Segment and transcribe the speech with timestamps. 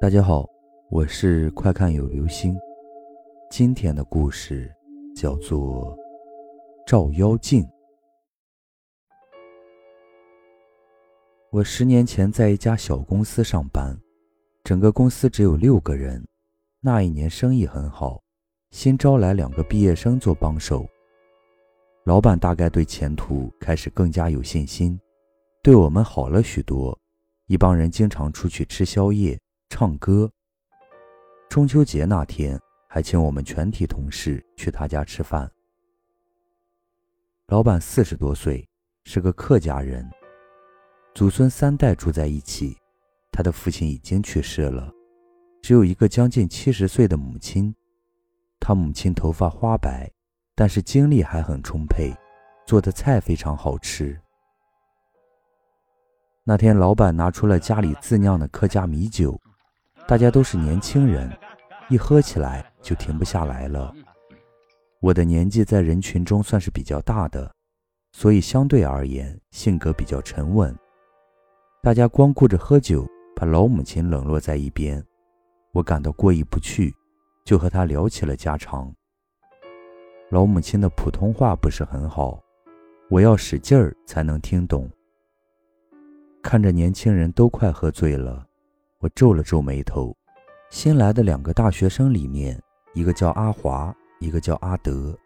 [0.00, 0.48] 大家好，
[0.88, 2.58] 我是快看有流星。
[3.50, 4.74] 今天的故事
[5.14, 5.94] 叫做
[6.86, 7.62] 《照妖镜》。
[11.50, 13.94] 我十年前在一家小公司上班，
[14.64, 16.26] 整个公司只有六个人。
[16.80, 18.22] 那一年生意很好，
[18.70, 20.86] 新招来两个毕业生做帮手。
[22.04, 24.98] 老板大概对前途开始更加有信心，
[25.62, 26.98] 对我们好了许多。
[27.48, 29.38] 一帮人经常出去吃宵夜。
[29.70, 30.30] 唱歌。
[31.48, 35.50] 中秋节那天，还请我们全体同事去他家吃饭。
[37.46, 38.68] 老板四十多岁，
[39.04, 40.06] 是个客家人，
[41.14, 42.76] 祖孙三代住在一起。
[43.32, 44.92] 他的父亲已经去世了，
[45.62, 47.74] 只有一个将近七十岁的母亲。
[48.58, 50.10] 他母亲头发花白，
[50.54, 52.12] 但是精力还很充沛，
[52.66, 54.20] 做的菜非常好吃。
[56.42, 59.40] 那天，老板拿出了家里自酿的客家米酒。
[60.10, 61.30] 大家都是年轻人，
[61.88, 63.94] 一喝起来就停不下来了。
[64.98, 67.48] 我的年纪在人群中算是比较大的，
[68.10, 70.76] 所以相对而言性格比较沉稳。
[71.80, 75.00] 大家光顾着喝酒，把老母亲冷落在一边。
[75.70, 76.92] 我感到过意不去，
[77.44, 78.92] 就和她聊起了家常。
[80.30, 82.42] 老母亲的普通话不是很好，
[83.10, 84.90] 我要使劲儿才能听懂。
[86.42, 88.48] 看着年轻人都快喝醉了。
[89.00, 90.14] 我皱了皱眉头，
[90.68, 92.60] 新来的两个大学生里面，
[92.92, 95.18] 一个叫阿华，一个叫阿德。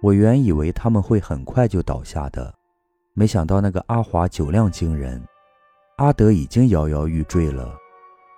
[0.00, 2.54] 我原以为他们会很快就倒下的，
[3.12, 5.20] 没想到那个阿华酒量惊人，
[5.96, 7.76] 阿德已经摇摇欲坠了，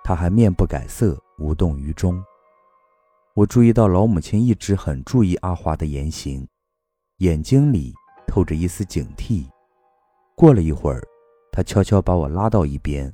[0.03, 2.19] 他还面不改色，无动于衷。
[3.35, 6.47] 我注意到老母亲一直很注意阿华的言行，
[7.17, 7.93] 眼睛里
[8.25, 9.45] 透着一丝警惕。
[10.35, 11.03] 过了一会儿，
[11.51, 13.13] 他悄悄把我拉到一边。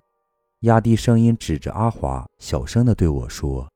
[0.65, 3.71] 压低声音，指着阿华，小声的对我说：“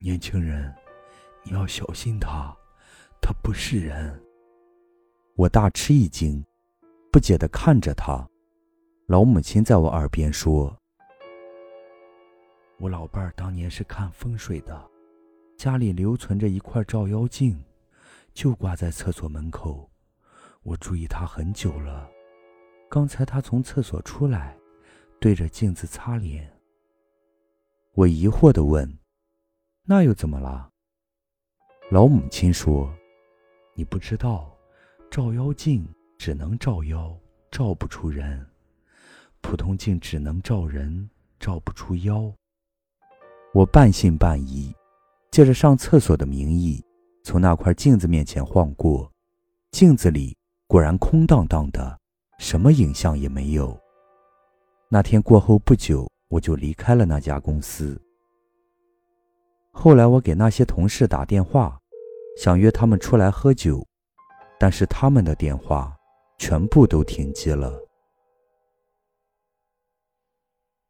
[0.00, 0.70] 年轻人，
[1.42, 2.54] 你要小心他，
[3.22, 4.22] 他不是人。”
[5.34, 6.44] 我大吃一惊，
[7.10, 8.22] 不解的看着他。
[9.06, 10.76] 老母亲在我耳边说
[12.78, 14.90] ：“我老伴儿当年是看风水的，
[15.56, 17.58] 家里留存着一块照妖镜，
[18.34, 19.88] 就挂在厕所门口。
[20.64, 22.06] 我注意他很久了，
[22.90, 24.54] 刚才他从厕所出来。”
[25.20, 26.48] 对着镜子擦脸，
[27.94, 28.98] 我疑惑地问
[29.84, 30.70] ：“那又怎么了？”
[31.90, 32.88] 老母亲说
[33.74, 34.56] ：“你不知道，
[35.10, 35.84] 照妖镜
[36.18, 37.18] 只能照妖，
[37.50, 38.38] 照不出人；
[39.40, 42.32] 普通镜只能照人，照不出妖。”
[43.52, 44.72] 我半信半疑，
[45.32, 46.80] 借着上厕所的名义，
[47.24, 49.10] 从那块镜子面前晃过，
[49.72, 50.36] 镜子里
[50.68, 51.98] 果然空荡荡的，
[52.38, 53.76] 什么影像也没有。
[54.90, 58.00] 那天过后不久，我就离开了那家公司。
[59.70, 61.78] 后来我给那些同事打电话，
[62.38, 63.86] 想约他们出来喝酒，
[64.58, 65.94] 但是他们的电话
[66.38, 67.78] 全部都停机了。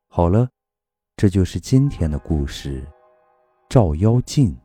[0.07, 0.49] 好了，
[1.17, 2.87] 这就是今天的故事，
[3.69, 4.57] 照妖镜。